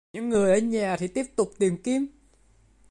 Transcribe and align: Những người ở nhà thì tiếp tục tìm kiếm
Những 0.13 0.29
người 0.29 0.51
ở 0.53 0.57
nhà 0.59 0.95
thì 0.97 1.07
tiếp 1.07 1.25
tục 1.35 1.53
tìm 1.59 1.81
kiếm 1.83 2.07